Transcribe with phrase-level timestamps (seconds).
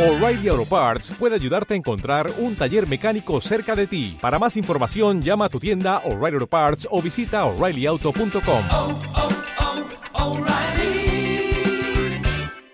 [0.00, 4.16] O'Reilly Auto Parts puede ayudarte a encontrar un taller mecánico cerca de ti.
[4.18, 8.64] Para más información, llama a tu tienda O'Reilly Auto Parts o visita oreillyauto.com.
[8.72, 8.98] oh,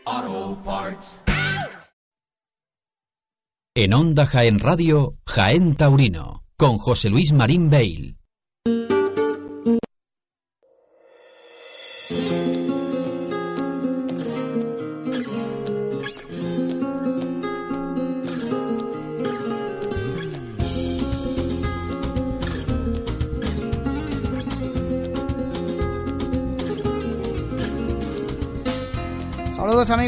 [0.07, 1.21] oh, Parts.
[3.75, 8.15] En Onda Jaén Radio, Jaén Taurino, con José Luis Marín Bale.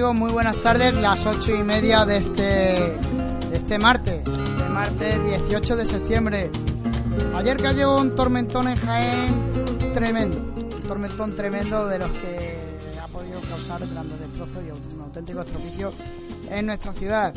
[0.09, 5.25] Amigos, muy buenas tardes, las ocho y media de este, de este martes, de martes
[5.25, 6.51] 18 de septiembre.
[7.35, 9.53] Ayer cayó un tormentón en Jaén
[9.93, 10.39] tremendo,
[10.77, 12.57] un tormentón tremendo de los que
[13.03, 15.93] ha podido causar grandes destrozos y un auténtico estropicio
[16.51, 17.35] en nuestra ciudad.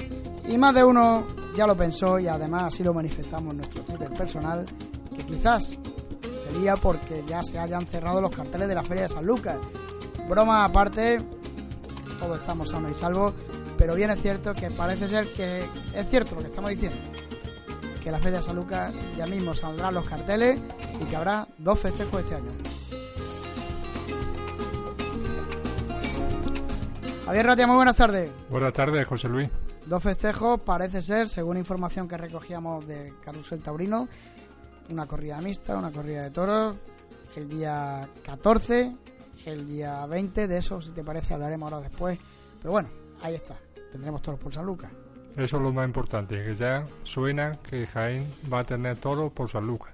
[0.47, 1.25] Y más de uno
[1.55, 4.65] ya lo pensó y además así lo manifestamos en nuestro Twitter personal,
[5.15, 5.77] que quizás
[6.43, 9.57] sería porque ya se hayan cerrado los carteles de la Feria de San Lucas.
[10.29, 11.19] Broma aparte,
[12.21, 13.33] todos estamos sanos y salvos,
[13.77, 16.97] pero bien es cierto que parece ser que es cierto lo que estamos diciendo,
[18.03, 20.61] que la Feria de San Lucas ya mismo saldrán los carteles
[21.01, 22.51] y que habrá dos festejos este año.
[27.25, 28.29] Javier Ratia, muy buenas tardes.
[28.49, 29.49] Buenas tardes, José Luis.
[29.87, 34.07] Dos festejos, parece ser, según información que recogíamos de Carrusel Taurino,
[34.89, 36.75] una corrida mixta, una corrida de toros,
[37.35, 38.95] el día 14,
[39.45, 42.17] el día 20, de eso, si te parece, hablaremos ahora después.
[42.61, 42.89] Pero bueno,
[43.21, 43.55] ahí está,
[43.91, 44.91] tendremos toros por San Lucas.
[45.37, 49.49] Eso es lo más importante, que ya suena que Jaén va a tener todo por
[49.49, 49.93] San Lucas.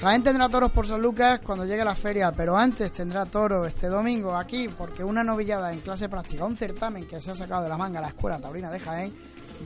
[0.00, 3.86] Jaén tendrá toros por San Lucas cuando llegue la feria, pero antes tendrá toro este
[3.88, 7.68] domingo aquí, porque una novillada en clase práctica, un certamen que se ha sacado de
[7.68, 9.14] la manga la Escuela Taurina de Jaén,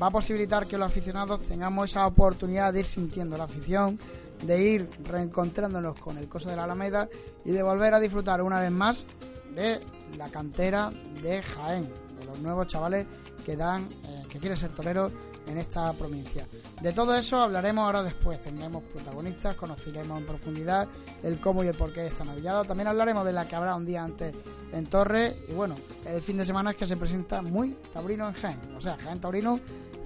[0.00, 3.96] va a posibilitar que los aficionados tengamos esa oportunidad de ir sintiendo la afición,
[4.46, 7.08] de ir reencontrándonos con el coso de la Alameda
[7.44, 9.06] y de volver a disfrutar una vez más
[9.54, 9.80] de
[10.18, 10.90] la cantera
[11.22, 11.88] de Jaén,
[12.18, 13.06] de los nuevos chavales
[13.44, 15.12] que dan, eh, que quieren ser toreros
[15.46, 16.46] en esta provincia.
[16.80, 20.88] De todo eso hablaremos ahora después, tendremos protagonistas, conoceremos en profundidad
[21.22, 22.64] el cómo y el porqué de esta novillada.
[22.64, 24.34] También hablaremos de la que habrá un día antes
[24.72, 25.74] en Torre y bueno,
[26.06, 29.20] el fin de semana es que se presenta muy taurino en Jaén, o sea, Jaén
[29.20, 29.60] taurino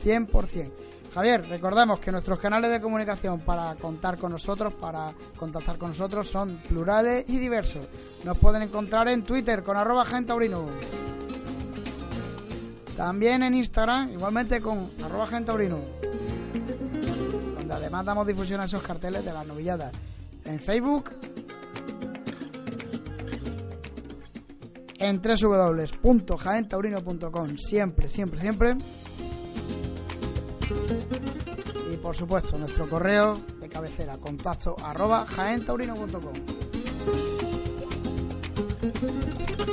[0.05, 0.71] 100%.
[1.19, 6.31] Javier, recordamos que nuestros canales de comunicación para contar con nosotros, para contactar con nosotros
[6.31, 7.89] son plurales y diversos.
[8.23, 10.65] Nos pueden encontrar en Twitter con arroba Jaén taurino.
[12.97, 15.81] También en Instagram, igualmente con arroba Jaén taurino.
[17.57, 19.91] Donde además damos difusión a esos carteles de las novilladas.
[20.45, 21.11] En Facebook.
[25.01, 27.57] En www.jaentaurino.com.
[27.57, 28.77] Siempre, siempre, siempre.
[31.93, 36.33] Y por supuesto, nuestro correo de cabecera, contacto arroba jaentaurino.com.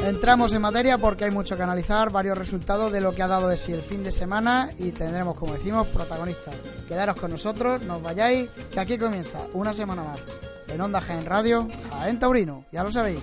[0.06, 3.48] Entramos en materia porque hay mucho que analizar, varios resultados de lo que ha dado
[3.48, 6.56] de sí el fin de semana y tendremos, como decimos, protagonistas.
[6.88, 10.20] Quedaros con nosotros, no os vayáis, que aquí comienza una semana más
[10.68, 13.20] en Onda Jaén Radio, Jaén Taurino, ya lo sabéis,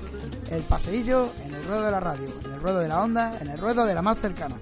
[0.50, 3.48] el paseillo en el ruedo de la radio, en el ruedo de la onda, en
[3.48, 4.56] el ruedo de la más cercana.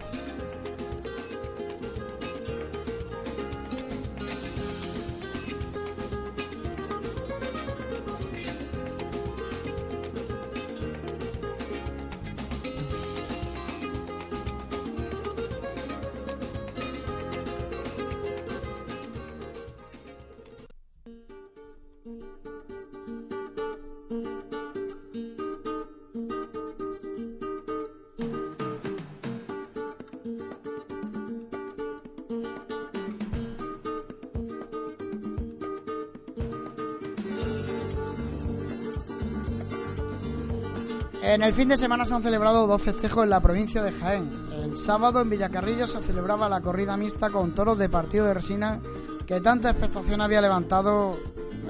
[41.31, 44.29] En el fin de semana se han celebrado dos festejos en la provincia de Jaén.
[44.65, 48.81] El sábado en Villacarrillo se celebraba la corrida mixta con toros de partido de resina
[49.29, 51.17] que tanta expectación había levantado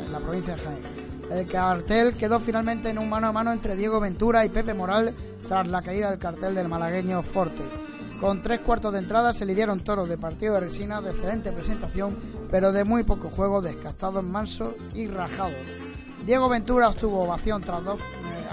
[0.02, 0.80] en la provincia de Jaén.
[1.30, 5.12] El cartel quedó finalmente en un mano a mano entre Diego Ventura y Pepe Moral
[5.46, 7.62] tras la caída del cartel del malagueño Forte.
[8.18, 12.16] Con tres cuartos de entrada se lidieron toros de partido de resina de excelente presentación,
[12.50, 15.52] pero de muy poco juego, descastados, mansos y rajados.
[16.24, 17.98] Diego Ventura obtuvo ovación tras dos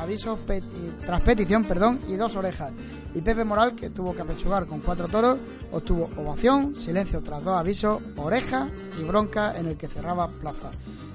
[0.08, 2.72] avisos pe- y- tras petición perdón, y dos orejas.
[3.14, 5.38] Y Pepe Moral, que tuvo que apechugar con cuatro toros,
[5.72, 8.68] obtuvo ovación, silencio tras dos avisos, oreja
[9.00, 10.70] y bronca en el que cerraba plaza.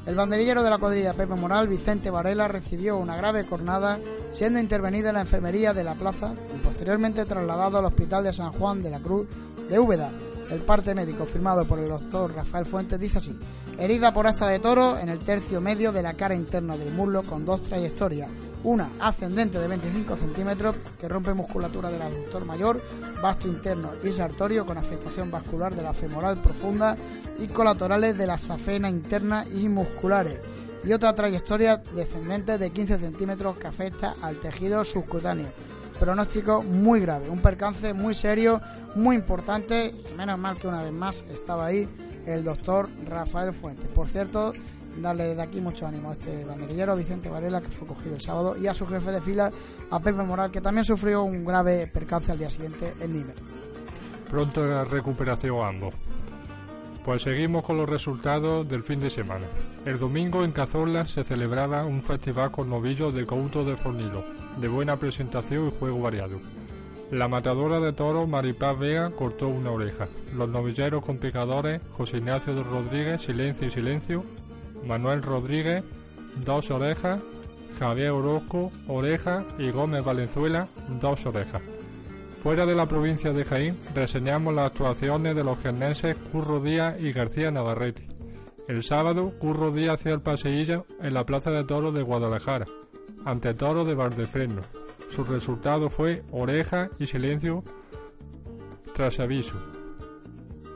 [0.05, 3.99] El banderillero de la cuadrilla Pepe Moral, Vicente Varela, recibió una grave cornada,
[4.33, 8.53] siendo intervenida en la enfermería de la plaza y posteriormente trasladado al Hospital de San
[8.53, 9.29] Juan de la Cruz
[9.71, 10.11] de Úbeda.
[10.51, 13.39] El parte médico firmado por el doctor Rafael Fuentes dice así:
[13.79, 17.23] herida por asta de toro en el tercio medio de la cara interna del muslo
[17.23, 18.29] con dos trayectorias.
[18.65, 22.81] Una ascendente de 25 centímetros que rompe musculatura del abductor mayor,
[23.21, 26.97] vasto interno y sartorio con afectación vascular de la femoral profunda
[27.39, 30.39] y colaterales de la safena interna y musculares.
[30.85, 35.47] Y otra trayectoria descendente de 15 centímetros que afecta al tejido subcutáneo.
[35.99, 38.61] Pronóstico muy grave, un percance muy serio,
[38.95, 41.89] muy importante menos mal que una vez más estaba ahí
[42.27, 43.89] el doctor Rafael Fuentes.
[43.89, 44.53] Por cierto,
[44.99, 48.57] darle desde aquí mucho ánimo a este banderillero Vicente Varela que fue cogido el sábado
[48.57, 49.51] y a su jefe de fila,
[49.91, 53.37] a Pepe Moral, que también sufrió un grave percance al día siguiente en Nímer.
[54.31, 55.95] Pronta recuperación ambos.
[57.05, 59.47] Pues seguimos con los resultados del fin de semana.
[59.85, 64.25] El domingo en Cazorla se celebraba un festival con novillos de Couto de Fornilo,
[64.59, 66.39] de buena presentación y juego variado.
[67.11, 70.07] La matadora de toros Maripaz Vega cortó una oreja.
[70.35, 74.25] Los novilleros con picadores José Ignacio de Rodríguez, silencio y silencio.
[74.87, 75.85] Manuel Rodríguez,
[76.45, 77.23] dos orejas.
[77.79, 79.45] Javier Orozco, oreja.
[79.59, 80.69] Y Gómez Valenzuela,
[81.01, 81.63] dos orejas.
[82.43, 87.13] Fuera de la provincia de Jaén, reseñamos las actuaciones de los jiennenses Curro Díaz y
[87.13, 88.09] García Navarrete.
[88.67, 92.67] El sábado, Curro Díaz hacía el paseillo en la Plaza de Toros de Guadalajara,
[93.25, 94.63] ante toros de Valdefreno.
[95.09, 97.63] Su resultado fue oreja y silencio
[98.95, 99.55] tras aviso.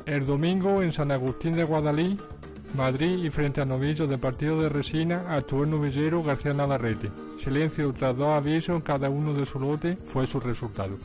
[0.05, 2.17] El domingo, en San Agustín de Guadalí,
[2.75, 7.11] Madrid y frente a novillos de partido de resina, actuó el novillero García Navarrete.
[7.43, 10.99] Silencio tras dos avisos cada uno de su lote fue su resultado.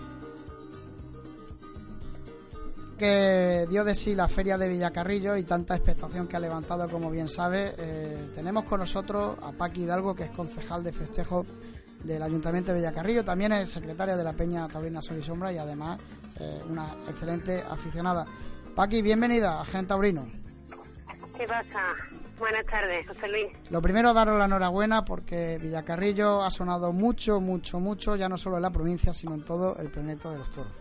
[3.01, 7.09] que dio de sí la feria de Villacarrillo y tanta expectación que ha levantado, como
[7.09, 7.73] bien sabe.
[7.75, 11.43] Eh, tenemos con nosotros a Paqui Hidalgo, que es concejal de festejo
[12.03, 15.57] del Ayuntamiento de Villacarrillo, también es secretaria de la Peña Taurina Sol y Sombra y
[15.57, 15.99] además
[16.39, 18.23] eh, una excelente aficionada.
[18.75, 20.40] Paqui, bienvenida a Gente Taurino.
[21.41, 21.95] ¿Qué pasa?
[22.37, 23.47] Buenas tardes, José Luis.
[23.71, 28.57] Lo primero, daros la enhorabuena porque Villacarrillo ha sonado mucho, mucho, mucho, ya no solo
[28.57, 30.71] en la provincia, sino en todo el planeta de los toros.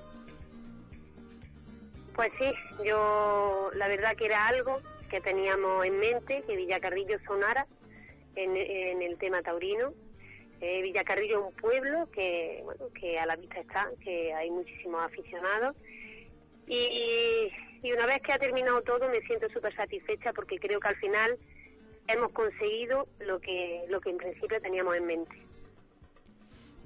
[2.15, 2.51] Pues sí,
[2.85, 7.67] yo la verdad que era algo que teníamos en mente, que Villacarrillo sonara
[8.37, 9.95] en, en el tema taurino.
[10.61, 15.03] Eh, Villacarrillo es un pueblo que, bueno, que a la vista está, que hay muchísimos
[15.07, 15.75] aficionados.
[16.67, 17.51] Y, y
[17.85, 21.39] una vez que ha terminado todo me siento súper satisfecha porque creo que al final
[22.09, 25.35] hemos conseguido lo que, lo que en principio teníamos en mente.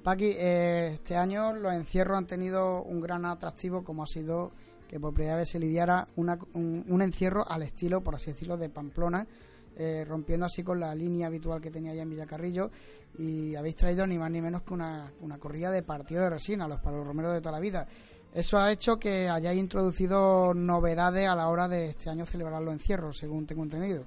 [0.03, 4.51] Paqui, eh, este año los encierros han tenido un gran atractivo como ha sido
[4.87, 8.55] que por primera vez se lidiara una- un, un encierro al estilo, por así decirlo,
[8.55, 9.25] de Pamplona,
[9.77, 12.69] eh, rompiendo así con la línea habitual que tenía ya en Villacarrillo
[13.17, 16.67] y habéis traído ni más ni menos que una, una corrida de partido de resina,
[16.67, 17.87] los palos romeros de toda la vida.
[18.35, 22.73] Eso ha hecho que hayáis introducido novedades a la hora de este año celebrar los
[22.73, 24.03] encierros, según tengo entendido.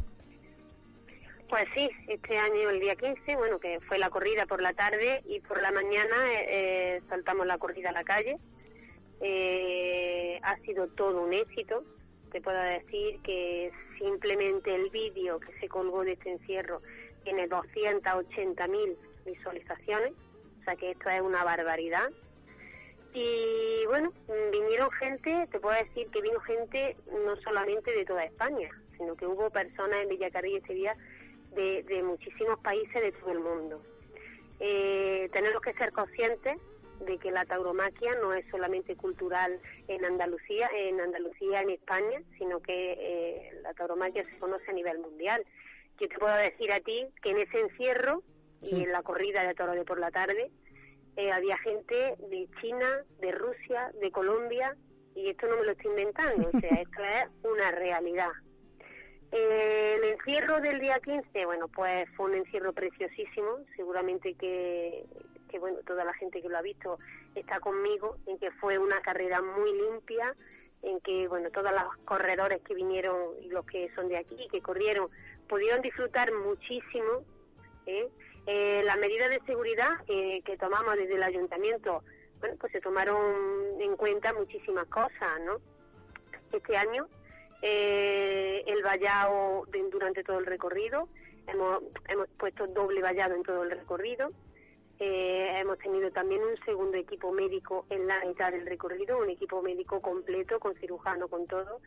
[1.48, 5.22] Pues sí, este año, el día 15, bueno, que fue la corrida por la tarde
[5.26, 8.36] y por la mañana eh, eh, saltamos la corrida a la calle.
[9.22, 11.82] Eh, ha sido todo un éxito.
[12.30, 16.82] Te puedo decir que simplemente el vídeo que se colgó de este encierro
[17.24, 20.12] tiene 280.000 visualizaciones,
[20.60, 22.10] o sea que esto es una barbaridad.
[23.20, 24.12] Y bueno,
[24.52, 29.26] vinieron gente, te puedo decir que vino gente no solamente de toda España, sino que
[29.26, 30.96] hubo personas en Villacarrillo ese día
[31.52, 33.82] de, de muchísimos países de todo el mundo.
[34.60, 36.58] Eh, tenemos que ser conscientes
[37.00, 39.58] de que la tauromaquia no es solamente cultural
[39.88, 44.98] en Andalucía, en Andalucía, en España, sino que eh, la tauromaquia se conoce a nivel
[45.00, 45.44] mundial.
[45.98, 48.22] Yo te puedo decir a ti que en ese encierro
[48.60, 48.74] Sí.
[48.74, 50.50] y en la corrida de toro de por la tarde
[51.18, 54.76] eh, había gente de China, de Rusia, de Colombia,
[55.16, 58.30] y esto no me lo estoy inventando, o sea, esto es una realidad.
[59.32, 65.06] Eh, el encierro del día 15, bueno, pues fue un encierro preciosísimo, seguramente que,
[65.50, 67.00] que, bueno, toda la gente que lo ha visto
[67.34, 70.36] está conmigo, en que fue una carrera muy limpia,
[70.82, 74.62] en que, bueno, todos los corredores que vinieron y los que son de aquí, que
[74.62, 75.10] corrieron,
[75.48, 77.24] pudieron disfrutar muchísimo,
[77.86, 78.08] ¿eh?
[78.50, 82.02] Eh, las medidas de seguridad eh, que tomamos desde el ayuntamiento,
[82.40, 83.18] bueno, pues se tomaron
[83.78, 85.58] en cuenta muchísimas cosas, ¿no?
[86.50, 87.06] Este año
[87.60, 91.08] eh, el vallado de- durante todo el recorrido,
[91.46, 94.30] hemos, hemos puesto doble vallado en todo el recorrido,
[95.00, 99.62] Eh, hemos tenido también un segundo equipo médico en la mitad del recorrido, un equipo
[99.62, 101.80] médico completo, con cirujano, con todo.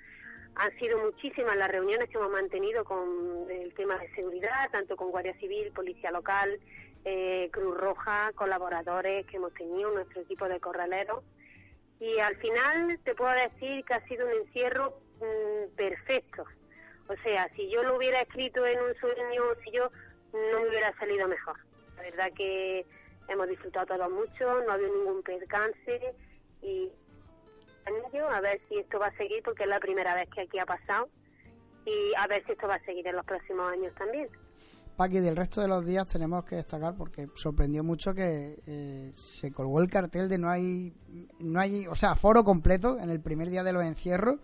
[0.56, 5.12] Han sido muchísimas las reuniones que hemos mantenido con el tema de seguridad, tanto con
[5.12, 6.60] Guardia Civil, Policía Local,
[7.06, 11.24] eh, Cruz Roja, colaboradores que hemos tenido, nuestro equipo de corraleros.
[12.00, 16.46] Y al final te puedo decir que ha sido un encierro mm, perfecto.
[17.08, 19.90] O sea, si yo lo hubiera escrito en un sueño, si yo
[20.34, 21.58] no me hubiera salido mejor.
[21.98, 22.86] La verdad que
[23.28, 26.16] hemos disfrutado todos mucho, no ha habido ningún percance
[26.62, 26.92] y
[28.32, 30.66] a ver si esto va a seguir porque es la primera vez que aquí ha
[30.66, 31.10] pasado
[31.86, 34.28] y a ver si esto va a seguir en los próximos años también.
[34.96, 39.52] Paqui, del resto de los días tenemos que destacar porque sorprendió mucho que eh, se
[39.52, 40.94] colgó el cartel de no hay,
[41.40, 44.40] no hay, o sea, foro completo en el primer día de los encierros,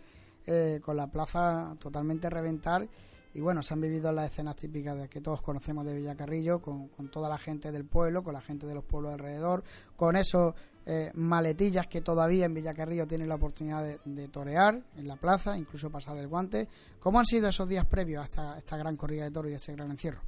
[0.48, 2.88] eh, con la plaza totalmente reventar.
[3.34, 6.88] Y bueno, se han vivido las escenas típicas de que todos conocemos de Villacarrillo, con,
[6.88, 9.64] con toda la gente del pueblo, con la gente de los pueblos alrededor,
[9.96, 10.56] con esos
[10.90, 15.92] eh, maletillas que todavía en Villacarrillo tienen la oportunidad de, torear en la plaza, incluso
[15.92, 16.70] pasar el guante.
[17.02, 19.74] ¿Cómo han sido esos días previos a esta, esta gran corrida de toros y ese
[19.74, 20.22] gran encierro?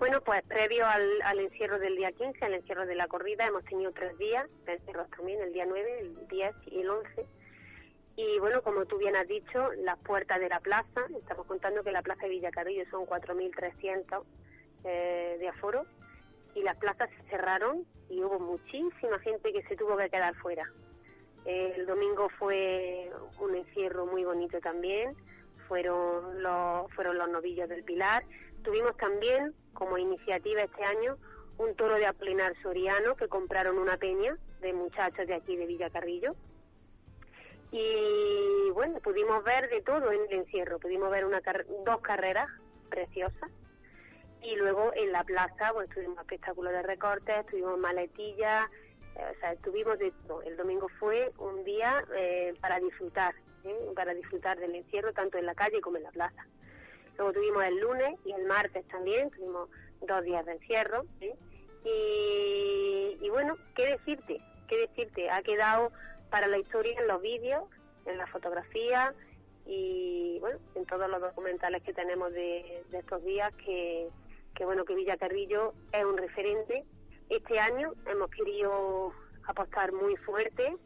[0.00, 3.92] Bueno, pues previo al, encierro del día 15, al encierro de la corrida, hemos tenido
[3.92, 7.26] tres días, encierros también, el día 9, el 10 y el 11.
[8.16, 11.92] Y bueno, como tú bien has dicho, las puertas de la plaza, estamos contando que
[11.92, 14.24] la plaza de Villacarrillo son 4.300
[14.82, 15.86] eh, de aforo,
[16.54, 20.70] y las plazas se cerraron y hubo muchísima gente que se tuvo que quedar fuera.
[21.44, 25.16] El domingo fue un encierro muy bonito también,
[25.66, 28.24] fueron los, fueron los novillos del Pilar.
[28.62, 31.16] Tuvimos también, como iniciativa este año,
[31.58, 36.34] un toro de Apolinar Soriano que compraron una peña de muchachos de aquí de Villacarrillo.
[37.72, 41.40] Y bueno, pudimos ver de todo en el encierro, pudimos ver una
[41.84, 42.48] dos carreras
[42.90, 43.50] preciosas
[44.42, 48.68] y luego en la plaza, pues tuvimos espectáculos de recortes, tuvimos maletillas,
[49.16, 50.42] eh, o sea, tuvimos de todo.
[50.42, 53.34] El domingo fue un día eh, para disfrutar,
[53.64, 53.92] ¿eh?
[53.94, 56.46] para disfrutar del encierro tanto en la calle como en la plaza.
[57.16, 59.68] Luego tuvimos el lunes y el martes también, tuvimos
[60.00, 61.04] dos días de encierro.
[61.84, 64.40] Y, y bueno, ¿qué decirte?
[64.68, 65.30] ¿Qué decirte?
[65.30, 65.92] Ha quedado
[66.30, 67.64] para la historia en los vídeos,
[68.06, 69.14] en la fotografía
[69.66, 74.08] y bueno, en todos los documentales que tenemos de estos días que,
[74.54, 76.84] que bueno que Villa Carrillo es un referente.
[77.28, 79.12] Este año hemos querido
[79.46, 80.76] apostar muy fuerte,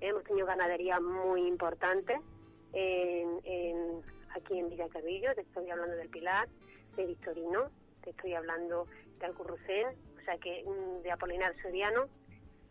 [0.00, 2.20] hemos tenido ganaderías muy importantes
[2.72, 4.02] en,
[4.34, 6.48] aquí en Villa Carrillo, te estoy hablando del Pilar,
[6.96, 7.70] de Victorino,
[8.02, 8.86] te estoy hablando
[9.18, 9.88] de Alcurrucén,
[10.20, 10.64] o sea que
[11.02, 12.08] de Apolinar Soriano.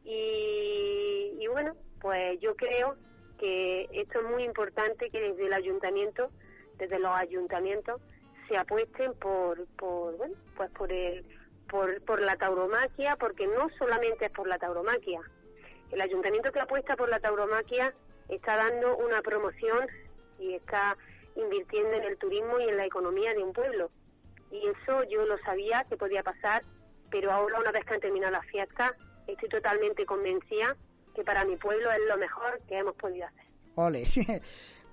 [0.04, 2.98] Y bueno, pues yo creo
[3.40, 6.30] que esto es muy importante que desde el ayuntamiento,
[6.78, 8.02] desde los ayuntamientos,
[8.48, 11.26] se apuesten por, por bueno, pues por el,
[11.70, 15.22] por, por la tauromaquia, porque no solamente es por la tauromaquia.
[15.92, 17.94] El ayuntamiento que apuesta por la tauromaquia
[18.30, 19.88] está dando una promoción
[20.40, 20.98] y está
[21.36, 23.92] invirtiendo en el turismo y en la economía de un pueblo.
[24.52, 26.64] Y eso yo lo sabía que podía pasar,
[27.10, 28.94] pero ahora una vez que han terminado las fiestas,
[29.28, 30.76] estoy totalmente convencida
[31.16, 33.46] que para mi pueblo es lo mejor que hemos podido hacer.
[33.76, 34.06] Ole.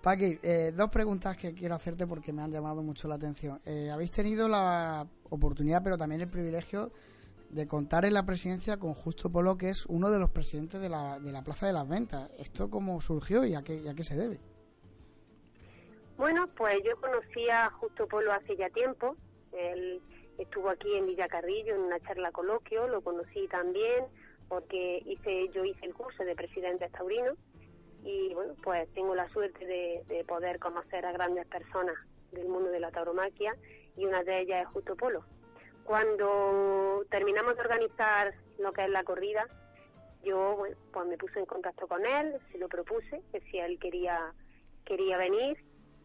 [0.03, 3.61] Paqui, eh, dos preguntas que quiero hacerte porque me han llamado mucho la atención.
[3.67, 6.91] Eh, habéis tenido la oportunidad, pero también el privilegio
[7.51, 10.89] de contar en la presidencia con Justo Polo, que es uno de los presidentes de
[10.89, 12.31] la, de la Plaza de las Ventas.
[12.39, 14.41] ¿Esto cómo surgió y a qué, a qué se debe?
[16.17, 19.17] Bueno, pues yo conocí a Justo Polo hace ya tiempo.
[19.53, 20.01] Él
[20.39, 24.07] estuvo aquí en Villacarrillo en una charla coloquio, lo conocí también
[24.49, 27.35] porque hice yo hice el curso de presidente taurino
[28.05, 31.97] y bueno, pues tengo la suerte de, poder conocer a grandes personas
[32.33, 33.57] del mundo de la tauromaquia
[33.97, 35.25] y una de ellas es Justo Polo.
[35.85, 39.47] Cuando terminamos de organizar lo que es la corrida,
[40.23, 43.79] yo bueno, pues me puse en contacto con él, se lo propuse, que si él
[43.79, 44.33] quería
[44.85, 45.59] quería venir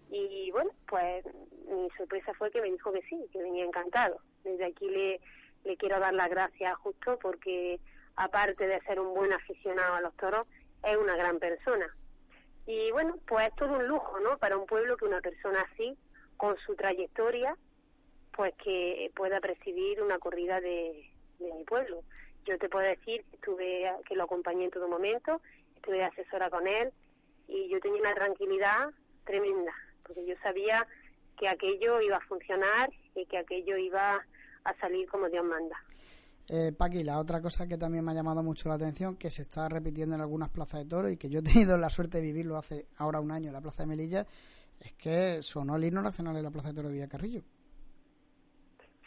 [0.09, 1.25] y bueno, pues
[1.67, 4.19] mi sorpresa fue que me dijo que sí, que venía encantado.
[4.43, 5.19] Desde aquí le,
[5.63, 7.79] le quiero dar las gracias a Justo porque
[8.15, 10.47] aparte de ser un buen aficionado a los toros,
[10.85, 11.87] es una gran persona.
[12.67, 14.37] Y bueno, pues es todo un lujo, ¿no?
[14.37, 15.97] Para un pueblo que una persona así,
[16.37, 17.55] con su trayectoria,
[18.35, 22.01] pues que pueda presidir una corrida de, mi pueblo.
[22.45, 25.41] Yo te puedo decir que estuve, que lo acompañé en todo momento,
[25.75, 26.91] estuve asesora con él
[27.47, 28.89] y yo tenía una tranquilidad
[29.25, 29.73] tremenda,
[30.03, 30.87] porque yo sabía
[31.37, 34.25] que aquello iba a funcionar y que aquello iba
[34.63, 35.77] a salir como Dios manda.
[36.47, 39.41] Eh, Paqui, la otra cosa que también me ha llamado mucho la atención, que se
[39.41, 42.23] está repitiendo en algunas plazas de toro y que yo he tenido la suerte de
[42.23, 44.25] vivirlo hace ahora un año en la plaza de Melilla,
[44.79, 47.41] es que sonó el himno nacional en la plaza de toro de Villacarrillo.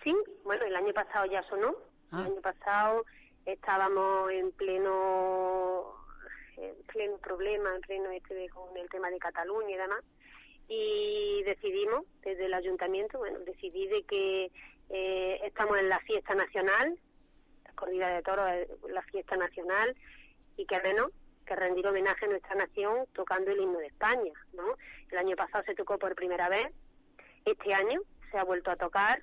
[0.02, 0.14] Sí,
[0.44, 1.74] bueno, el año pasado ya sonó,
[2.10, 2.20] Ah.
[2.22, 3.04] El año pasado
[3.44, 5.92] estábamos en pleno,
[6.56, 10.02] en pleno problema, en pleno este de- con el tema de Cataluña y demás,
[10.68, 14.50] y decidimos desde el ayuntamiento, bueno, decidí de que
[14.88, 16.98] eh, estamos en la fiesta nacional,
[17.78, 19.96] corrida de toros es la fiesta nacional,
[20.56, 21.12] y que menos
[21.46, 24.76] que rendir homenaje a nuestra nación tocando el himno de España, ¿no?
[25.10, 26.68] El año pasado se tocó por primera vez,
[27.44, 29.22] este año se ha vuelto a tocar,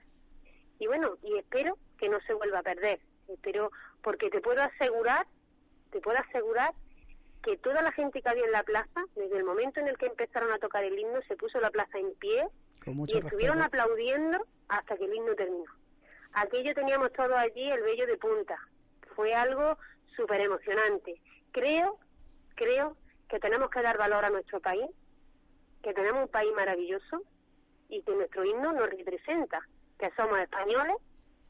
[0.80, 3.72] y bueno, y espero que no se vuelva a perder, espero,
[4.02, 5.28] porque te puedo asegurar,
[5.92, 6.74] te puedo asegurar
[7.44, 10.08] que toda la gente que había en la plaza, desde el momento en el que
[10.08, 12.48] empezaron a tocar el himno, se puso la plaza en pie
[12.88, 13.64] y estuvieron respeto.
[13.66, 15.72] aplaudiendo hasta que el himno terminó.
[16.36, 18.58] Aquello teníamos todo allí, el vello de punta.
[19.16, 19.78] Fue algo
[20.18, 21.22] súper emocionante.
[21.54, 21.98] Creo,
[22.56, 22.98] creo
[23.30, 24.86] que tenemos que dar valor a nuestro país,
[25.82, 27.22] que tenemos un país maravilloso
[27.88, 29.66] y que nuestro himno nos representa,
[29.98, 30.98] que somos españoles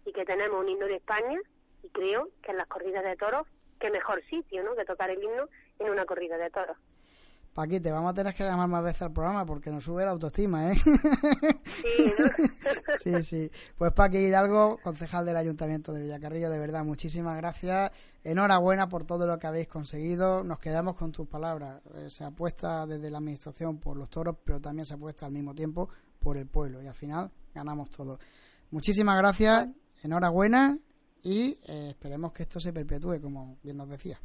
[0.06, 1.40] y que tenemos un himno de España
[1.82, 3.48] y creo que en las corridas de toros,
[3.80, 5.50] qué mejor sitio, ¿no?, que tocar el himno
[5.80, 6.78] en una corrida de toros.
[7.56, 10.12] Paqui, te vamos a tener que llamar más veces al programa porque nos sube la
[10.12, 10.76] autoestima, ¿eh?
[11.64, 11.88] Sí,
[12.20, 12.26] ¿no?
[13.02, 13.52] sí, sí.
[13.78, 17.92] Pues Paqui Hidalgo, concejal del Ayuntamiento de Villacarrillo, de verdad, muchísimas gracias.
[18.26, 20.44] Enhorabuena por todo lo que habéis conseguido.
[20.44, 21.82] Nos quedamos con tus palabras.
[21.94, 25.56] Eh, se apuesta desde la Administración por los toros, pero también se apuesta al mismo
[25.56, 25.88] tiempo
[26.20, 26.82] por el pueblo.
[26.82, 28.20] Y al final ganamos todos.
[28.72, 29.70] Muchísimas gracias,
[30.04, 30.78] enhorabuena
[31.24, 34.20] y eh, esperemos que esto se perpetúe, como bien nos decía.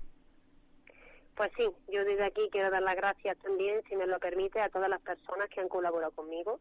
[1.41, 4.69] Pues sí, yo desde aquí quiero dar las gracias también, si me lo permite, a
[4.69, 6.61] todas las personas que han colaborado conmigo.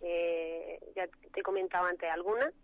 [0.00, 2.54] Eh, ya te he comentado antes algunas.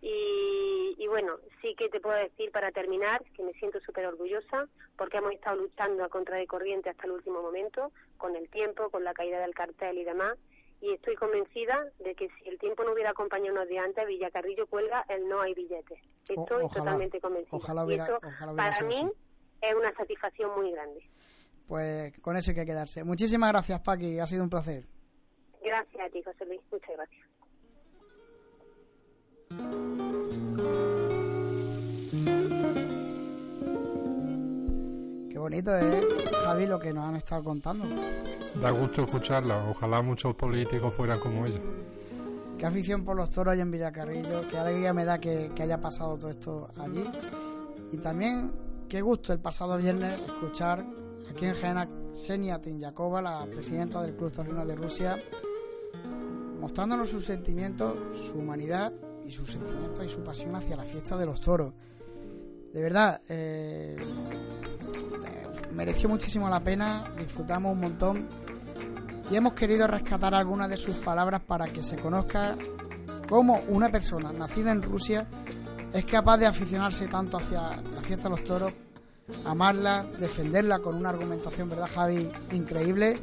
[0.00, 4.68] Y, y bueno, sí que te puedo decir para terminar que me siento súper orgullosa
[4.96, 8.88] porque hemos estado luchando a contra de corriente hasta el último momento, con el tiempo,
[8.90, 10.38] con la caída del cartel y demás.
[10.80, 14.68] Y estoy convencida de que si el tiempo no hubiera acompañado unos días antes, Villacarrillo
[14.68, 15.98] cuelga el no hay billetes.
[16.28, 17.56] Estoy ojalá, totalmente convencida.
[17.56, 19.12] ojalá Y hubiera- esto, ojalá hubiera para mí así.
[19.62, 21.00] Es una satisfacción muy grande.
[21.66, 23.04] Pues con eso hay que quedarse.
[23.04, 24.18] Muchísimas gracias, Paqui.
[24.18, 24.84] Ha sido un placer.
[25.64, 26.60] Gracias a ti, José Luis.
[26.70, 27.26] Muchas gracias.
[35.30, 37.86] Qué bonito es, Javi, lo que nos han estado contando.
[38.60, 39.68] Da gusto escucharla.
[39.70, 41.60] Ojalá muchos políticos fueran como ella.
[42.58, 44.48] Qué afición por los toros allí en Villacarrillo.
[44.50, 47.04] Qué alegría me da que, que haya pasado todo esto allí.
[47.92, 48.52] Y también
[48.92, 50.84] qué gusto el pasado viernes escuchar
[51.30, 55.16] aquí en Jaén a Xenia Tinyakova, la presidenta del Club Torino de Rusia,
[56.60, 58.92] mostrándonos sus sentimientos, su humanidad
[59.26, 61.72] y sus sentimientos y su pasión hacia la fiesta de los toros.
[62.74, 63.96] De verdad, eh,
[65.72, 68.28] mereció muchísimo la pena, disfrutamos un montón
[69.30, 72.58] y hemos querido rescatar algunas de sus palabras para que se conozca
[73.26, 75.26] cómo una persona nacida en Rusia
[75.92, 78.72] es capaz de aficionarse tanto hacia la fiesta de los toros,
[79.44, 82.30] amarla, defenderla con una argumentación, ¿verdad, Javi?
[82.52, 83.18] Increíble,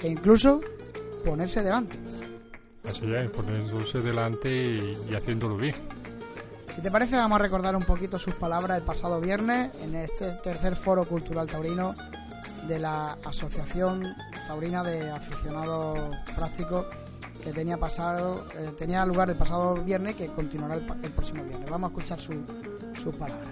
[0.00, 0.60] e incluso
[1.24, 1.98] ponerse delante.
[2.84, 5.74] Así es, poniéndose delante y, y haciéndolo bien.
[6.74, 10.32] Si te parece, vamos a recordar un poquito sus palabras el pasado viernes en este
[10.36, 11.94] tercer foro cultural taurino
[12.66, 14.02] de la Asociación
[14.46, 16.86] Taurina de Aficionados Prácticos
[17.42, 21.68] que tenía pasado eh, tenía lugar el pasado viernes que continuará el, el próximo viernes.
[21.70, 22.44] Vamos a escuchar su-
[23.02, 23.48] sus palabras.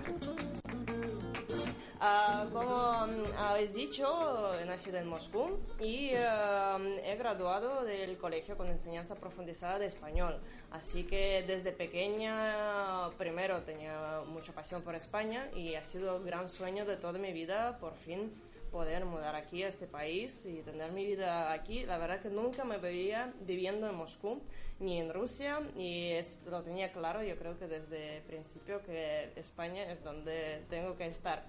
[2.03, 8.57] Ah, como mm, habéis dicho, he nacido en Moscú y ah, he graduado del colegio
[8.57, 10.38] con enseñanza profundizada de español.
[10.70, 16.48] Así que desde pequeña, primero tenía mucha pasión por España y ha sido el gran
[16.48, 18.33] sueño de toda mi vida por fin
[18.70, 21.85] poder mudar aquí a este país y tener mi vida aquí.
[21.85, 24.42] La verdad que nunca me veía viviendo en Moscú
[24.78, 29.33] ni en Rusia y es- lo tenía claro, yo creo que desde el principio que
[29.37, 31.44] España es donde tengo que estar.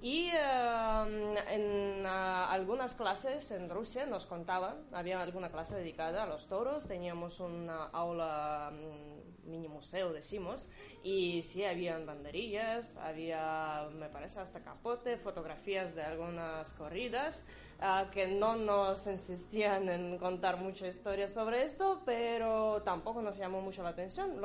[0.00, 6.26] Y eh, en ah, algunas clases en Rusia nos contaban, había alguna clase dedicada a
[6.26, 10.68] los toros, teníamos una aula, mm, mini museo decimos,
[11.02, 17.44] y sí, habían banderillas, había, me parece, hasta capote, fotografías de algunas corridas,
[17.80, 23.60] ah, que no nos insistían en contar mucha historia sobre esto, pero tampoco nos llamó
[23.60, 24.40] mucho la atención.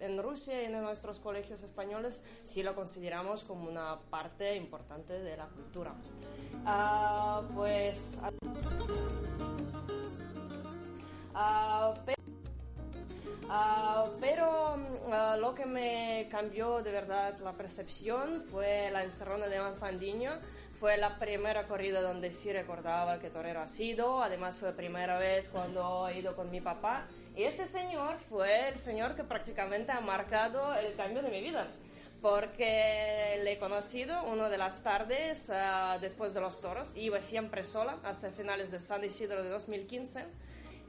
[0.00, 5.36] En Rusia y en nuestros colegios españoles sí lo consideramos como una parte importante de
[5.36, 5.94] la cultura.
[6.64, 8.18] Ah, pues...
[11.34, 11.94] ah,
[13.50, 14.76] Ah, pero
[15.10, 20.32] ah, lo que me cambió de verdad la percepción fue la encerrona de Manfandiño.
[20.78, 24.22] Fue la primera corrida donde sí recordaba que torero ha sido.
[24.22, 27.06] Además fue la primera vez cuando he ido con mi papá.
[27.36, 31.66] Y este señor fue el señor que prácticamente ha marcado el cambio de mi vida.
[32.20, 36.96] Porque le he conocido una de las tardes ah, después de los toros.
[36.96, 40.24] Iba siempre sola hasta finales de San Isidro de 2015.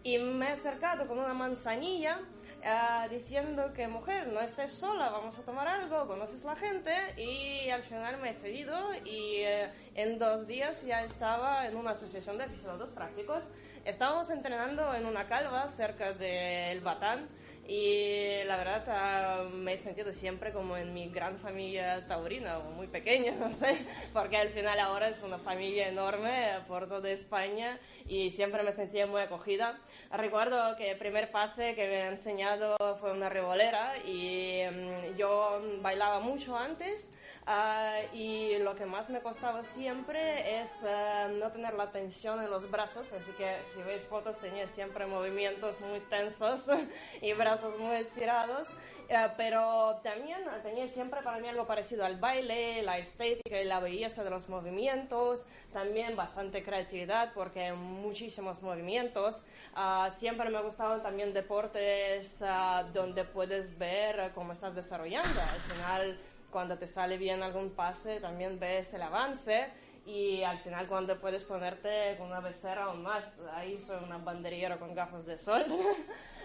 [0.04, 2.20] Y me he acercado con una manzanilla
[2.66, 7.70] ah, diciendo que mujer, no estés sola, vamos a tomar algo, conoces la gente y
[7.70, 12.38] al final me he cedido y eh, en dos días ya estaba en una asociación
[12.38, 13.52] de aficionados prácticos.
[13.86, 17.28] Estábamos entrenando en una calva cerca del Batán
[17.70, 22.88] y la verdad ah, me he sentido siempre como en mi gran familia taurina, muy
[22.88, 27.78] pequeña, no sé, porque al final ahora es una familia enorme por toda España
[28.08, 29.78] y siempre me sentía muy acogida.
[30.12, 35.62] Recuerdo que el primer pase que me ha enseñado fue una revolera y mm, yo
[35.84, 37.14] bailaba mucho antes
[37.46, 42.50] ah, y lo que más me costaba siempre es ah, no tener la tensión en
[42.50, 46.66] los brazos, así que si veis fotos tenía siempre movimientos muy tensos
[47.22, 48.70] y brazos muy estirados,
[49.10, 53.80] eh, pero también tenía siempre para mí algo parecido al baile, la estética y la
[53.80, 59.46] belleza de los movimientos, también bastante creatividad porque hay muchísimos movimientos.
[59.76, 65.42] Ah, siempre me gustaban también deportes ah, donde puedes ver cómo estás desarrollando.
[65.42, 66.20] Al final,
[66.52, 69.68] cuando te sale bien algún pase, también ves el avance
[70.10, 73.42] y al final cuando puedes ponerte con una becera aún más.
[73.54, 75.66] Ahí soy una banderillera con gafas de sol.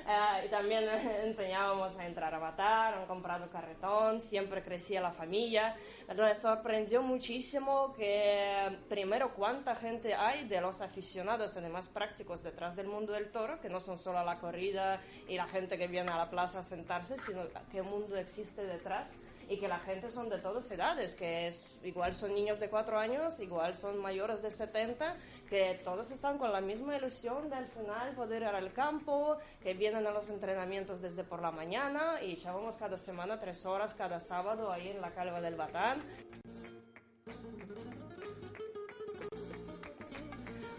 [0.07, 0.87] Eh, y también
[1.25, 5.75] enseñábamos a entrar a matar, han comprado carretón, siempre crecía la familia.
[6.15, 12.87] Me sorprendió muchísimo que primero cuánta gente hay de los aficionados, además prácticos detrás del
[12.87, 16.19] mundo del toro, que no son solo la corrida y la gente que viene a
[16.19, 17.41] la plaza a sentarse, sino
[17.73, 19.11] qué mundo existe detrás
[19.49, 23.41] y que la gente son de todas edades, que igual son niños de 4 años,
[23.41, 25.17] igual son mayores de 70,
[25.49, 29.75] que todos están con la misma ilusión de al final poder ir al campo, que
[29.75, 34.21] vienen a los entrenamientos desde por la mañana y echábamos cada semana tres horas cada
[34.21, 36.03] sábado ahí en la calva del Batán.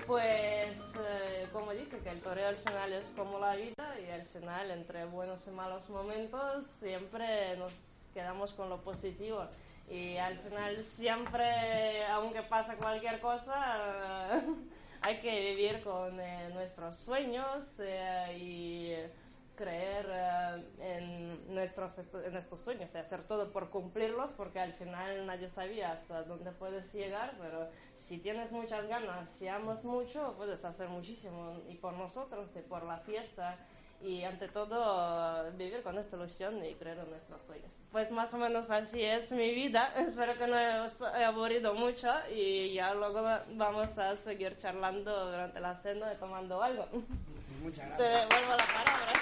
[0.08, 4.23] Pues, eh, como dije, que el toreo al final es como la vida y al
[4.28, 9.45] final, entre buenos y malos momentos, siempre nos quedamos con lo positivo.
[9.89, 14.41] Y al final siempre, aunque pasa cualquier cosa,
[15.01, 18.93] hay que vivir con eh, nuestros sueños eh, y
[19.56, 25.28] creer eh, en, nuestros, en estos sueños y hacer todo por cumplirlos, porque al final
[25.28, 30.63] nadie sabía hasta dónde puedes llegar, pero si tienes muchas ganas, si amas mucho, puedes
[30.63, 33.58] hacer muchísimo, y por nosotros, y por la fiesta,
[34.01, 37.71] y ante todo vivir con esta ilusión y creer en nuestros sueños.
[37.91, 39.93] Pues más o menos así es mi vida.
[39.97, 45.60] Espero que no os haya aburrido mucho y ya luego vamos a seguir charlando durante
[45.60, 46.88] la cena y tomando algo.
[47.63, 48.29] Muchas Te gracias.
[48.29, 49.13] devuelvo la palabra.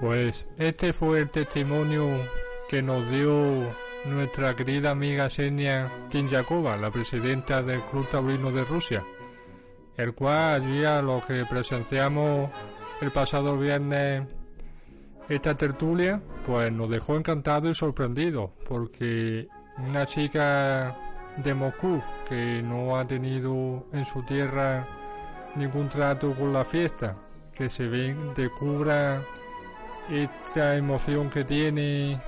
[0.00, 2.06] Pues este fue el testimonio
[2.68, 3.74] que nos dio
[4.06, 9.04] nuestra querida amiga Senia Tinjakova, la presidenta del Club Taurino de Rusia,
[9.96, 12.50] el cual allí a lo que presenciamos
[13.00, 14.26] el pasado viernes
[15.28, 20.96] esta tertulia, pues nos dejó encantado y sorprendido, porque una chica
[21.36, 24.86] de Moscú que no ha tenido en su tierra
[25.56, 27.16] ningún trato con la fiesta,
[27.52, 29.20] que se ven, descubra
[30.08, 32.20] esta emoción que tiene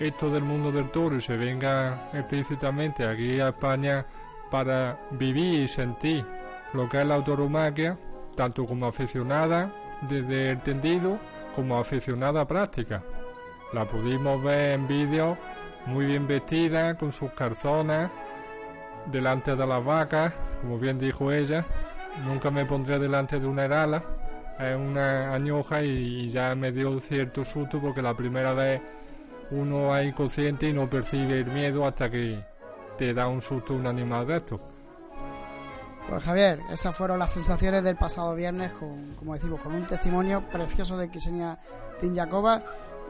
[0.00, 4.04] esto del mundo del toro y se venga explícitamente aquí a España
[4.50, 6.24] para vivir y sentir
[6.72, 7.96] lo que es la autoromaquia,
[8.34, 11.18] tanto como aficionada desde el tendido
[11.54, 13.02] como aficionada práctica.
[13.72, 15.38] La pudimos ver en vídeo
[15.86, 18.10] muy bien vestida, con sus calzonas,
[19.06, 21.64] delante de las vacas, como bien dijo ella.
[22.24, 24.02] Nunca me pondré delante de una herala,
[24.58, 28.80] es una añoja y ya me dio cierto susto porque la primera vez
[29.50, 32.44] uno es inconsciente y no percibe el miedo hasta que
[32.96, 34.60] te da un susto un animal de estos.
[36.08, 40.42] Pues Javier, esas fueron las sensaciones del pasado viernes, con, como decimos, con un testimonio
[40.48, 41.58] precioso de Ksenia
[41.98, 42.62] Tinjakova.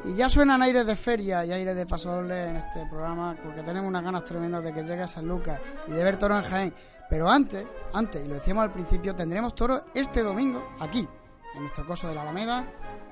[0.05, 3.89] Y ya suenan aires de feria y aires de pasodoble en este programa, porque tenemos
[3.89, 6.75] unas ganas tremendas de que llegue a San Lucas y de ver toro en Jaén.
[7.09, 11.09] Pero antes, antes, y lo decíamos al principio, tendremos toro este domingo aquí,
[11.55, 12.65] en nuestro coso de la Alameda,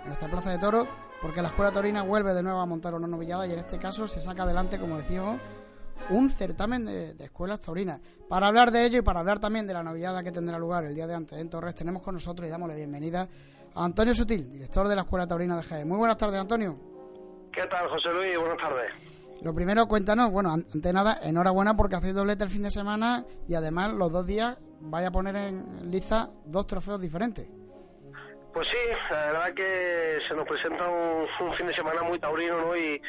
[0.02, 0.86] en nuestra plaza de toros,
[1.22, 4.06] porque la Escuela Torina vuelve de nuevo a montar una novillada y en este caso
[4.08, 5.40] se saca adelante, como decíamos,
[6.10, 8.00] un certamen de, de escuelas taurinas.
[8.28, 10.94] Para hablar de ello y para hablar también de la novedad que tendrá lugar el
[10.94, 13.28] día de antes en Torres, tenemos con nosotros y damos la bienvenida
[13.74, 15.88] a Antonio Sutil, director de la Escuela Taurina de Jaén.
[15.88, 16.76] Muy buenas tardes, Antonio.
[17.52, 18.36] ¿Qué tal, José Luis?
[18.38, 18.90] Buenas tardes.
[19.42, 23.24] Lo primero, cuéntanos, bueno, an- ante nada, enhorabuena porque hacéis doblete el fin de semana
[23.48, 27.48] y además los dos días vaya a poner en liza dos trofeos diferentes.
[28.52, 28.76] Pues sí,
[29.10, 32.76] la verdad que se nos presenta un, fin de semana muy taurino, ¿no?
[32.76, 33.00] Y,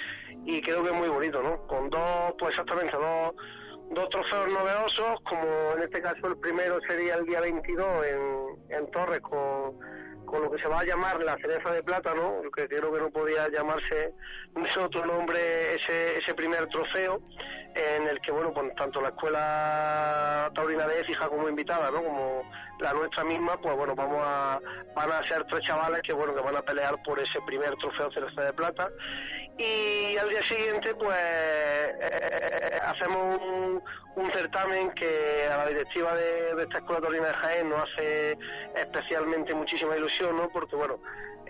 [0.45, 1.67] y creo que es muy bonito, ¿no?
[1.67, 3.35] Con dos, pues exactamente, dos,
[3.91, 8.91] dos trofeos novedosos, como en este caso el primero sería el día 22 en, en
[8.91, 9.77] Torres con,
[10.25, 12.41] con lo que se va a llamar la cereza de plata, ¿no?
[12.55, 14.13] Que creo que no podía llamarse
[14.79, 17.21] otro nombre ese, ese primer trofeo,
[17.75, 20.22] en el que, bueno, pues tanto la escuela
[21.05, 22.03] de Écija como invitada, ¿no?
[22.03, 22.43] Como
[22.79, 24.59] la nuestra misma, pues bueno, vamos a,
[24.95, 28.11] van a ser tres chavales que, bueno, que van a pelear por ese primer trofeo
[28.11, 28.89] cereza de plata.
[29.57, 33.39] Y al día siguiente, pues, eh, hacemos
[34.15, 38.37] un, certamen que a la directiva de, de esta escuela taurina de Jaén nos hace
[38.75, 40.49] especialmente muchísima ilusión, ¿no?
[40.49, 40.99] Porque, bueno,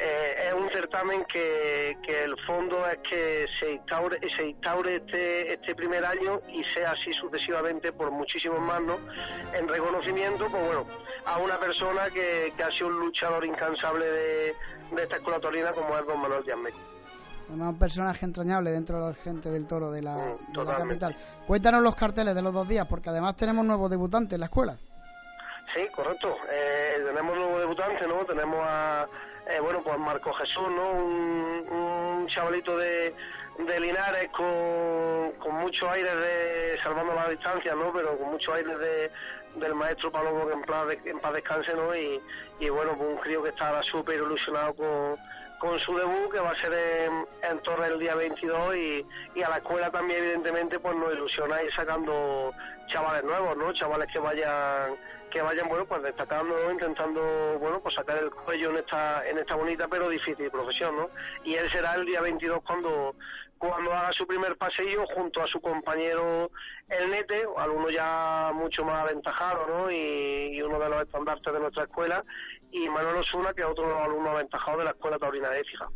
[0.04, 5.54] eh, es un certamen que, que el fondo es que se instaure, se instaure este,
[5.54, 8.98] este primer año y sea así sucesivamente por muchísimos más, ¿no?
[9.54, 10.86] En reconocimiento, pues bueno,
[11.26, 14.56] a una persona que, que ha sido un luchador incansable de,
[14.92, 16.58] de esta escuela taurina como es don Manuel Díaz
[17.50, 21.16] un personaje entrañable dentro de la gente del toro de la, Mm, de la capital.
[21.46, 24.78] Cuéntanos los carteles de los dos días, porque además tenemos nuevos debutantes en la escuela.
[25.74, 26.36] Sí, correcto.
[26.52, 28.26] Eh, tenemos nuevo debutante, ¿no?
[28.26, 29.08] Tenemos a,
[29.48, 30.92] eh, bueno, pues Marco Jesús, ¿no?
[30.92, 33.14] Un, chavalito de,
[33.60, 37.92] de Linares con, con muchos aires de, salvando la distancia, ¿no?
[37.92, 39.12] Pero con muchos aires de,
[39.56, 41.94] del maestro Palomo que en paz, en paz descanse, ¿no?
[41.96, 42.22] Y,
[42.60, 45.18] y bueno, pues un crío que está súper ilusionado con,
[45.60, 49.50] con su debut, que va a ser en, Torres el día 22 y, y a
[49.50, 52.54] la escuela también, evidentemente, pues nos ilusiona ir sacando
[52.88, 53.74] chavales nuevos, ¿no?
[53.74, 54.96] Chavales que vayan
[55.34, 59.56] que vayan bueno pues destacando intentando bueno pues sacar el cuello en esta en esta
[59.56, 61.10] bonita pero difícil profesión no
[61.44, 63.16] y él será el día 22 cuando
[63.58, 66.52] cuando haga su primer paseillo junto a su compañero
[66.88, 71.60] el Nete alumno ya mucho más aventajado no y, y uno de los estandartes de
[71.60, 72.24] nuestra escuela
[72.72, 75.88] y Manuel Osuna que es otro alumno aventajado de la escuela taurina de Écija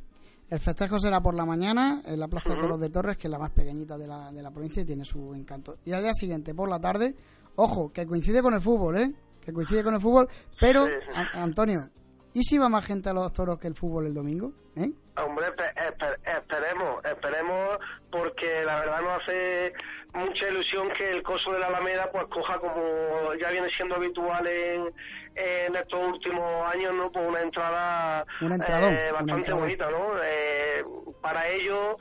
[0.49, 2.59] El festejo será por la mañana en la Plaza de.
[2.59, 5.03] Toros de Torres, que es la más pequeñita de la, de la provincia y tiene
[5.03, 5.77] su encanto.
[5.85, 7.13] Y al día siguiente, por la tarde,
[7.55, 9.13] ojo, que coincide con el fútbol, ¿eh?
[9.47, 10.27] Que coincide con el fútbol,
[10.59, 10.91] pero, Sí.
[11.15, 11.87] a- Antonio,
[12.33, 14.51] ¿y si va más gente a los toros que el fútbol el domingo?
[14.75, 14.89] ¿Eh?
[15.15, 17.79] Hombre, espe- espe- esperemos, esperemos,
[18.11, 19.71] porque la verdad nos hace
[20.13, 24.45] mucha ilusión que el coso de la Alameda pues coja como ya viene siendo habitual
[24.45, 24.93] en,
[25.35, 27.09] en estos últimos años, ¿no?
[27.09, 30.11] Pues una entrada entradón, eh, bastante bonita, ¿no?
[30.25, 30.83] Eh,
[31.21, 31.97] para ello,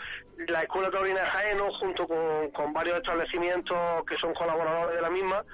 [0.49, 1.73] la Escuela Taurina de Jaén, ¿no?
[1.79, 5.45] junto con, con varios establecimientos que son colaboradores de la misma,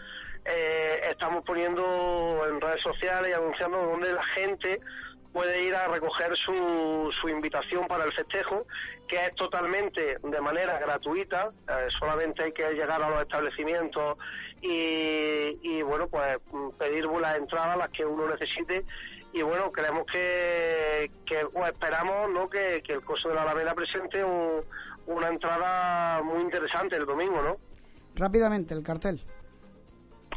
[0.44, 4.80] eh, estamos poniendo en redes sociales y anunciando donde la gente
[5.32, 8.66] puede ir a recoger su, su invitación para el festejo,
[9.08, 14.18] que es totalmente de manera gratuita, eh, solamente hay que llegar a los establecimientos
[14.60, 18.84] y, y, bueno, pues mm, pedir las entradas, las que uno necesite,
[19.32, 22.50] y bueno, creemos que, que o esperamos ¿no?
[22.50, 24.60] que, el costo de la Alameda presente un-
[25.06, 27.56] una entrada muy interesante el domingo, ¿no?
[28.14, 29.20] Rápidamente, el cartel.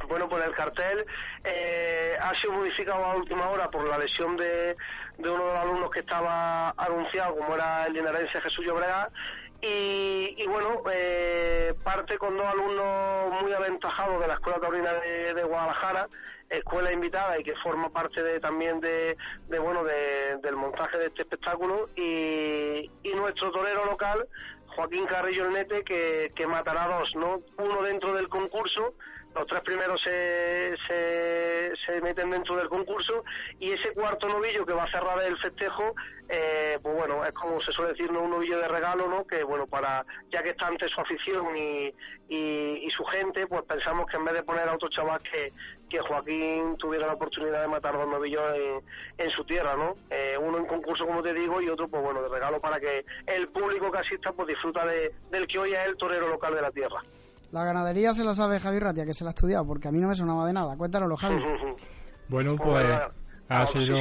[0.08, 1.06] Bueno, pues el cartel
[1.44, 4.76] eh, ha sido modificado a última hora por la lesión de,
[5.20, 9.12] uno de los alumnos que estaba anunciado, como era el linarense Jesús Llobregat.
[9.62, 15.44] Y, y bueno, eh, parte con dos alumnos muy aventajados de la Escuela Taurina de,
[15.44, 16.08] Guadalajara,
[16.50, 21.06] escuela invitada y que forma parte de, también de, de, bueno de- del montaje de
[21.08, 21.86] este espectáculo.
[21.96, 24.28] Y, y nuestro torero local,
[24.68, 27.40] Joaquín Carrillo el Nete, que, que matará dos, ¿no?
[27.58, 28.94] Uno dentro del concurso
[29.36, 33.24] los tres primeros se, se, se meten dentro del concurso
[33.60, 35.94] y ese cuarto novillo que va a cerrar el festejo,
[36.30, 38.22] eh, pues bueno, es como se suele decir, ¿no?
[38.22, 39.28] un novillo de regalo, ¿no?
[39.28, 41.94] Que bueno, para ya que está ante su afición y,
[42.30, 45.52] y, su gente, pues pensamos que en vez de poner a otro chaval que,
[45.90, 48.82] que Joaquín tuviera la oportunidad de matar dos novillos en,
[49.18, 49.98] en su tierra, ¿no?
[50.10, 53.06] Eh, uno en concurso, como te digo, y otro, pues bueno, de regalo para que
[53.28, 56.62] el público que asista, pues disfruta de, del que hoy es el torero local de
[56.62, 57.02] la tierra.
[57.56, 60.00] La ganadería se la sabe Javi Ratia, que se la ha estudiado, porque a mí
[60.00, 60.76] no me sonaba de nada.
[60.76, 61.38] Cuéntanoslo, Javi.
[62.28, 63.02] Bueno, Pues, pues
[63.48, 63.98] ha sido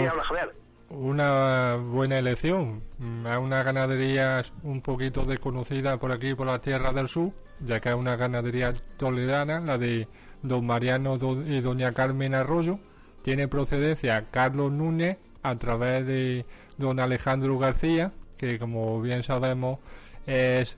[0.91, 2.83] una buena elección.
[2.99, 7.79] Mm, Es una ganadería un poquito desconocida por aquí, por la Tierra del Sur, ya
[7.79, 10.09] que es una ganadería toledana, la de
[10.43, 11.15] don Mariano
[11.47, 12.81] y doña Carmen Arroyo.
[13.23, 16.45] Tiene procedencia Carlos Núñez a través de
[16.77, 19.79] don Alejandro García, que como bien sabemos
[20.27, 20.77] es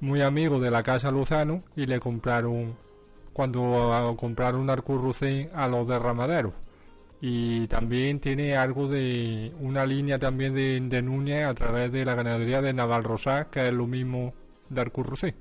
[0.00, 2.74] muy amigo de la casa Luzano y le compraron
[3.32, 6.52] cuando ah, compraron un arcurrucén a los derramaderos.
[7.20, 12.14] Y también tiene algo de una línea también de, de Núñez a través de la
[12.14, 14.32] ganadería de Navalrosá que es lo mismo
[14.70, 15.34] de arcurrucén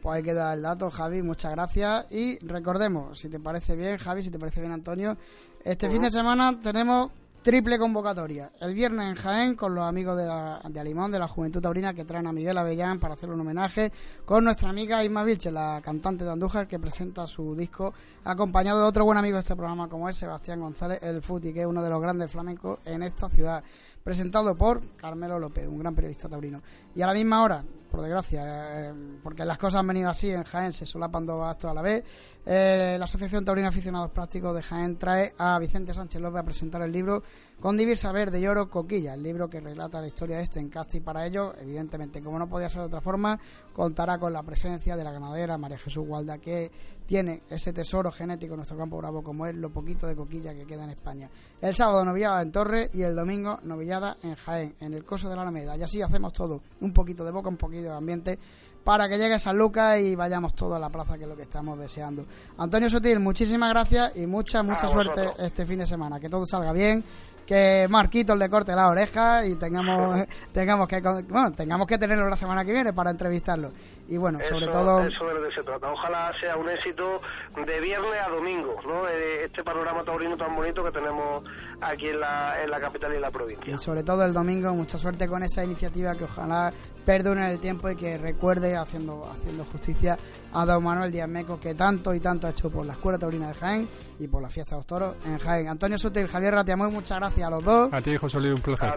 [0.00, 2.10] pues hay que dar el dato, Javi, muchas gracias.
[2.10, 5.16] Y recordemos, si te parece bien, Javi, si te parece bien, Antonio,
[5.64, 7.10] este fin de semana tenemos
[7.42, 8.50] triple convocatoria.
[8.60, 11.94] El viernes en Jaén con los amigos de, la, de Alimón, de la Juventud Taurina,
[11.94, 13.90] que traen a Miguel Avellán para hacerle un homenaje,
[14.24, 18.86] con nuestra amiga Isma Vilche, la cantante de Andújar, que presenta su disco, acompañado de
[18.86, 21.82] otro buen amigo de este programa como es Sebastián González, el Futi, que es uno
[21.82, 23.64] de los grandes flamencos en esta ciudad
[24.02, 26.62] presentado por Carmelo López, un gran periodista taurino.
[26.94, 28.42] Y a la misma hora, por desgracia,
[28.88, 31.82] eh, porque las cosas han venido así en Jaén, se solapan dos actos a la
[31.82, 32.04] vez,
[32.46, 36.82] eh, la Asociación Taurina Aficionados Prácticos de Jaén trae a Vicente Sánchez López a presentar
[36.82, 37.22] el libro
[37.60, 40.98] con Divir Saber de Lloro Coquilla, el libro que relata la historia de este encastre
[40.98, 43.38] y para ello, evidentemente, como no podía ser de otra forma,
[43.74, 46.70] contará con la presencia de la ganadera María Jesús Gualda, que
[47.04, 50.64] tiene ese tesoro genético en nuestro campo bravo como es lo poquito de coquilla que
[50.64, 51.28] queda en España.
[51.60, 55.36] El sábado novillada en Torre y el domingo novillada en Jaén, en el coso de
[55.36, 55.76] la Alameda.
[55.76, 58.38] Y así hacemos todo, un poquito de boca, un poquito de ambiente
[58.84, 61.42] para que llegue San Lucas y vayamos todos a la plaza, que es lo que
[61.42, 62.24] estamos deseando.
[62.58, 66.18] Antonio Sutil, muchísimas gracias y mucha, mucha suerte este fin de semana.
[66.18, 67.04] Que todo salga bien
[67.50, 72.36] que Marquitos le corte la oreja y tengamos tengamos que bueno, tengamos que tenerlo la
[72.36, 73.72] semana que viene para entrevistarlo.
[74.08, 75.90] Y bueno, sobre todo eso de lo que se trata.
[75.90, 77.20] Ojalá sea un éxito
[77.66, 79.08] de viernes a domingo, ¿no?
[79.08, 81.42] Eh, este panorama taurino tan bonito que tenemos
[81.80, 83.74] aquí en la, en la capital y en la provincia.
[83.74, 86.72] Y sobre todo el domingo, mucha suerte con esa iniciativa que ojalá
[87.04, 90.16] perdone el tiempo y que recuerde haciendo haciendo justicia
[90.52, 93.48] a don Manuel Díaz Meco que tanto y tanto ha hecho por la Escuela Taurina
[93.48, 95.68] de Jaén y por la fiesta de los toros en Jaén.
[95.68, 97.92] Antonio Sutil, Javier Ratiamoy, muchas gracias a los dos.
[97.92, 98.92] A ti, José Luis, un placer.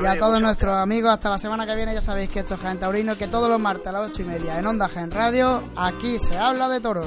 [0.00, 2.60] y a todos nuestros amigos, hasta la semana que viene, ya sabéis que esto es
[2.60, 5.62] Jaén Taurino, que todos los martes a las ocho y media en Onda Jaén Radio,
[5.76, 7.06] aquí se habla de toros.